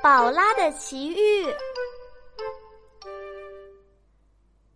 [0.00, 1.52] 宝拉的奇遇。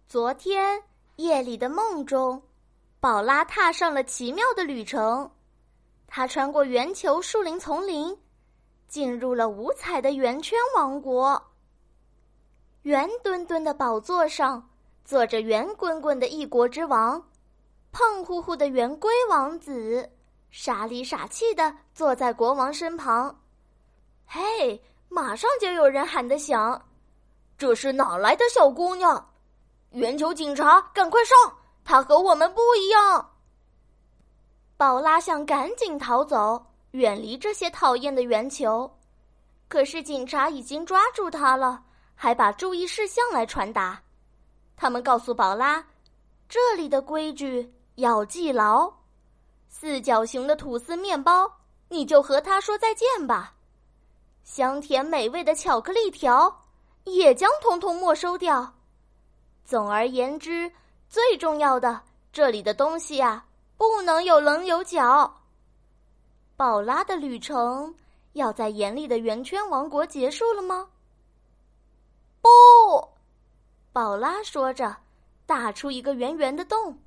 [0.08, 0.82] 昨天
[1.16, 2.42] 夜里的梦中，
[2.98, 5.30] 宝拉踏上了奇妙的旅程。
[6.08, 8.18] 她穿过圆球树林丛林，
[8.88, 11.40] 进入了五彩的圆圈王国。
[12.82, 14.70] 圆墩墩的宝座上
[15.04, 17.24] 坐着圆滚滚的一国之王，
[17.92, 20.10] 胖乎乎的圆规王子
[20.50, 23.40] 傻里傻气的坐在国王身旁。
[24.26, 24.82] 嘿！
[25.12, 26.80] 马上就有人喊得响
[27.58, 29.28] ：“这是哪来的小姑娘？”
[29.92, 31.36] 圆球警察，赶快上！
[31.84, 33.30] 她和我们不一样。
[34.78, 38.90] 宝拉想赶紧逃走，远离这些讨厌的圆球，
[39.68, 41.82] 可是警察已经抓住她了，
[42.14, 44.02] 还把注意事项来传达。
[44.76, 45.84] 他们告诉宝拉，
[46.48, 48.90] 这里的规矩要记牢。
[49.68, 51.52] 四角形的吐司面包，
[51.88, 53.54] 你就和他说再见吧。
[54.44, 56.60] 香甜美味的巧克力条
[57.04, 58.74] 也将统统没收掉。
[59.64, 60.70] 总而言之，
[61.08, 65.40] 最重要的，这里的东西啊，不能有棱有角。
[66.56, 67.94] 宝拉的旅程
[68.34, 70.88] 要在严厉的圆圈王国结束了吗？
[72.40, 72.48] 不，
[73.92, 74.96] 宝拉说着，
[75.46, 76.98] 打出一个圆圆的洞。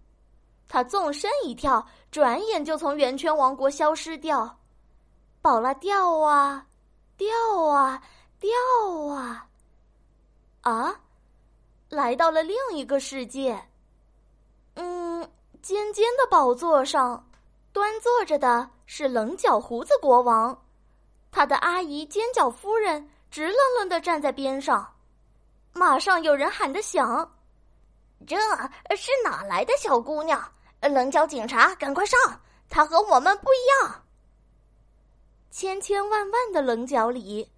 [0.68, 4.58] 他纵身一跳，转眼就从圆圈王国消失掉。
[5.42, 6.66] 宝拉掉啊！
[7.18, 7.28] 掉
[7.64, 8.02] 啊，
[8.40, 8.52] 掉
[9.08, 9.48] 啊！
[10.62, 11.00] 啊，
[11.90, 13.62] 来到了另一个世界。
[14.76, 15.22] 嗯，
[15.62, 17.30] 尖尖的宝座上，
[17.72, 20.62] 端坐着的是棱角胡子国王，
[21.32, 24.94] 他的阿姨尖角夫人直愣愣的站在边上。
[25.72, 27.38] 马上有人喊得响
[28.28, 28.38] ：“这
[28.96, 30.42] 是哪来的小姑娘？
[30.82, 32.20] 棱角警察，赶快上！
[32.70, 34.02] 她和我们不一样。”
[35.58, 37.50] 千千万万的棱角里，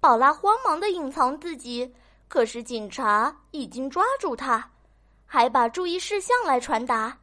[0.00, 1.94] 宝拉慌忙的隐藏自己，
[2.26, 4.68] 可是警察已经抓住他，
[5.24, 7.16] 还把注意事项来传达。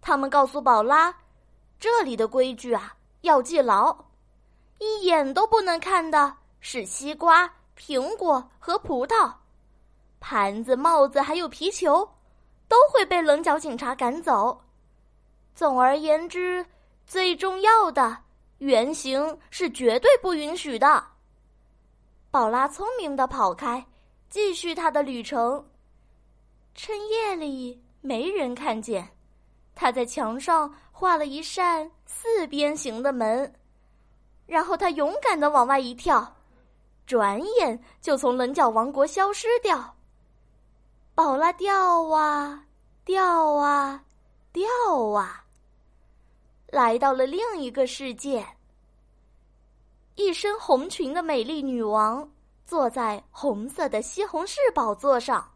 [0.00, 1.12] 他们告诉宝拉，
[1.76, 3.92] 这里的规矩啊要记牢，
[4.78, 9.28] 一眼都不能看的是西瓜、苹果和葡萄，
[10.20, 12.08] 盘子、帽子还有皮球，
[12.68, 14.62] 都会被棱角警察赶走。
[15.52, 16.64] 总而言之，
[17.08, 18.18] 最重要的。
[18.58, 21.04] 圆形是绝对不允许的。
[22.30, 23.84] 宝拉聪明的跑开，
[24.28, 25.64] 继续他的旅程。
[26.74, 29.08] 趁夜里没人看见，
[29.74, 33.52] 他在墙上画了一扇四边形的门，
[34.46, 36.36] 然后他勇敢的往外一跳，
[37.06, 39.96] 转眼就从棱角王国消失掉。
[41.14, 42.64] 宝拉掉啊
[43.04, 44.04] 掉啊
[44.52, 44.66] 掉
[45.14, 45.44] 啊。
[46.70, 48.46] 来到了另一个世界。
[50.16, 52.28] 一身红裙的美丽女王
[52.66, 55.52] 坐在红色的西红柿宝座上。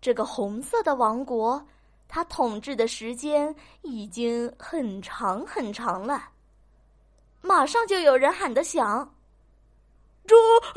[0.00, 1.66] 这个红色的王国，
[2.06, 6.30] 她统治的时间已经很长很长了。
[7.40, 9.14] 马上就有人喊得响
[10.24, 10.36] ：“这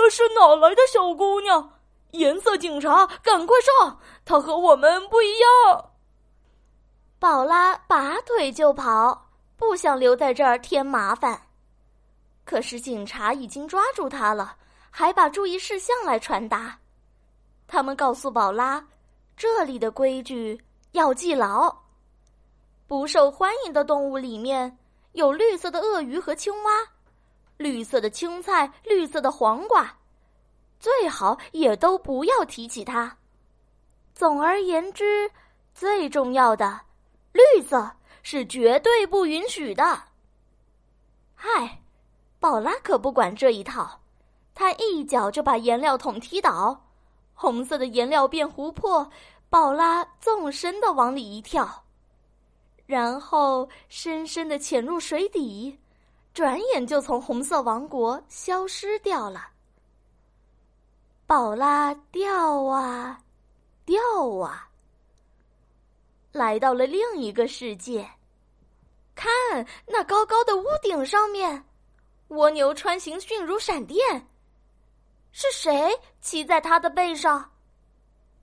[0.09, 1.79] 是哪来的小姑娘？
[2.11, 3.99] 颜色警察，赶快上！
[4.25, 5.90] 她和我们不一样。”
[7.21, 9.27] 宝拉拔腿就跑。
[9.55, 11.39] 不想留在这儿添麻烦，
[12.43, 14.55] 可是警察已经抓住他了，
[14.89, 16.75] 还把注意事项来传达。
[17.67, 18.83] 他们告诉宝拉，
[19.37, 20.59] 这里的规矩
[20.93, 21.71] 要记牢。
[22.87, 24.75] 不受欢迎的动物里面
[25.11, 26.71] 有绿色的鳄鱼和青蛙，
[27.57, 29.95] 绿色的青菜、绿色的黄瓜，
[30.79, 33.15] 最好也都不要提起它。
[34.15, 35.29] 总而言之，
[35.75, 36.81] 最重要的，
[37.33, 37.91] 绿色。
[38.23, 40.03] 是绝对不允许的。
[41.33, 41.81] 嗨，
[42.39, 43.99] 宝拉可不管这一套，
[44.53, 46.85] 他一脚就把颜料桶踢倒，
[47.33, 49.09] 红色的颜料变琥珀，
[49.49, 51.83] 宝拉纵身的往里一跳，
[52.85, 55.79] 然后深深的潜入水底，
[56.35, 59.47] 转眼就从红色王国消失掉了。
[61.25, 63.19] 宝拉掉啊，
[63.83, 63.99] 掉
[64.37, 64.67] 啊。
[66.31, 68.09] 来到了另一个世界，
[69.15, 69.31] 看
[69.85, 71.65] 那高高的屋顶上面，
[72.29, 74.27] 蜗牛穿行迅如闪电。
[75.33, 77.51] 是谁骑在他的背上？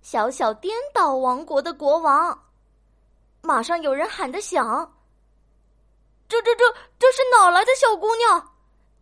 [0.02, 2.46] 小小颠倒王国的国王。
[3.40, 4.94] 马上有人喊得响
[6.28, 6.64] ：“这、这、这、
[6.98, 8.54] 这是哪来的小姑娘？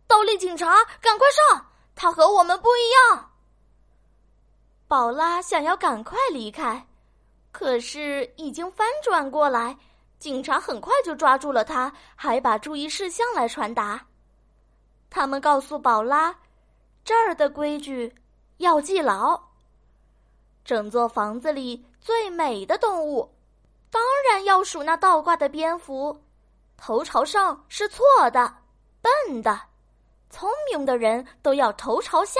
[0.07, 1.65] 倒立警察，赶快上！
[1.95, 3.31] 她和我们不一样。”
[4.87, 6.87] 宝拉想要赶快离开。
[7.51, 9.75] 可是已经翻转过来，
[10.19, 14.05] 警察很快就抓住了他，还把注意事项来传达。
[15.09, 16.35] 他们告诉宝拉，
[17.03, 18.13] 这儿的规矩
[18.57, 19.41] 要记牢。
[20.63, 23.33] 整座房子里最美的动物，
[23.89, 26.21] 当然要数那倒挂的蝙蝠。
[26.75, 28.53] 头朝上是错的，
[29.01, 29.59] 笨的。
[30.29, 32.39] 聪明的人都要头朝下。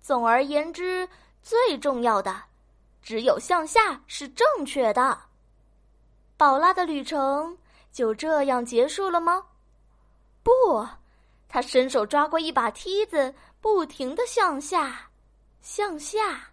[0.00, 1.06] 总而言之，
[1.42, 2.40] 最重要的，
[3.02, 5.18] 只有向下是正确的。
[6.36, 7.56] 宝拉的旅程
[7.90, 9.44] 就这样结束了吗？
[10.42, 10.52] 不，
[11.48, 15.10] 他伸手抓过一把梯子，不停的向下，
[15.60, 16.50] 向下。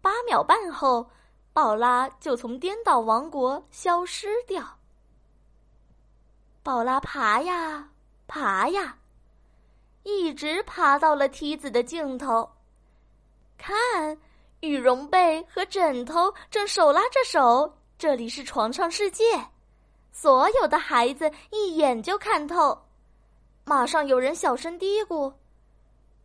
[0.00, 1.10] 八秒半后，
[1.52, 4.78] 宝拉就从颠倒王国消失掉。
[6.62, 7.88] 宝拉爬呀
[8.26, 8.98] 爬呀，
[10.02, 12.50] 一直爬到了梯子的尽头。
[13.56, 14.18] 看，
[14.64, 17.78] 羽绒被和枕头正手拉着手。
[17.96, 19.24] 这里是床上世界，
[20.10, 22.76] 所有的孩子一眼就看透。
[23.64, 25.32] 马上有人小声嘀咕：“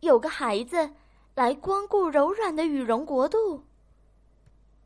[0.00, 0.90] 有个孩子
[1.34, 3.64] 来光顾柔软的羽绒国度。”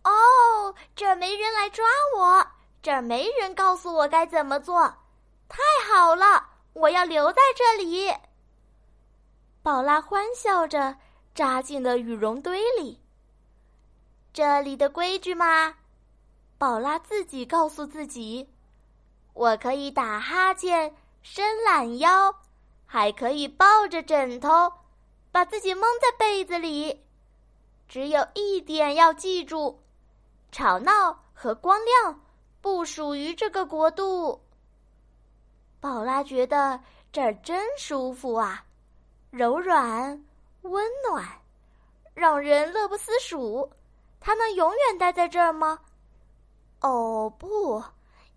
[0.05, 1.85] 哦，这儿没人来抓
[2.17, 2.47] 我，
[2.83, 4.83] 这儿没人告诉我该怎么做，
[5.49, 5.59] 太
[5.89, 6.47] 好了！
[6.75, 8.13] 我要留在这里。
[9.63, 10.95] 宝拉欢笑着
[11.35, 13.01] 扎进了羽绒堆里。
[14.35, 15.73] 这里的规矩吗？
[16.59, 18.49] 宝拉自己告诉自己
[19.33, 20.93] ：“我可以打哈欠、
[21.23, 22.35] 伸懒腰，
[22.85, 24.73] 还可以抱着枕头，
[25.31, 27.01] 把自己蒙在被子里。
[27.89, 29.81] 只有一点要记住：
[30.51, 32.21] 吵闹和光亮
[32.61, 34.43] 不属于这个国度。”
[35.79, 36.81] 宝拉觉得
[37.13, 38.65] 这儿真舒服啊，
[39.31, 40.25] 柔软、
[40.63, 41.25] 温暖，
[42.15, 43.71] 让人乐不思蜀。
[44.27, 45.79] 他能永远待在这儿吗？
[46.81, 47.85] 哦不，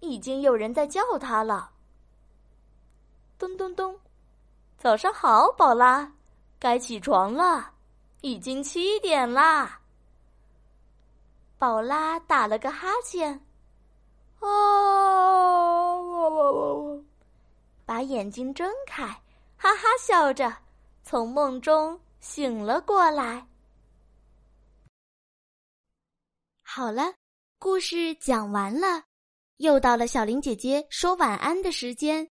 [0.01, 1.71] 已经有人在叫他了。
[3.39, 3.97] 咚咚咚，
[4.77, 6.11] 早上好，宝拉，
[6.59, 7.71] 该起床了，
[8.19, 9.79] 已经七点啦。
[11.57, 13.41] 宝拉打了个哈欠，
[14.41, 14.51] 哦，
[17.85, 19.05] 把眼睛睁开，
[19.55, 20.53] 哈哈笑着，
[21.05, 23.47] 从梦中醒了过来。
[26.77, 27.15] 好了。
[27.57, 29.05] 故事讲完了，
[29.55, 32.29] 又到了小林姐姐说晚安的时间，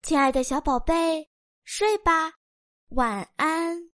[0.00, 1.28] 亲爱的小宝贝，
[1.64, 2.32] 睡吧，
[2.88, 3.91] 晚安。